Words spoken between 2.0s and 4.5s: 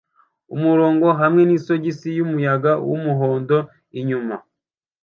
yumuyaga wumuhondo inyuma